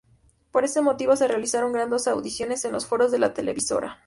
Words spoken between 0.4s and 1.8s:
Por ese motivo se realizaron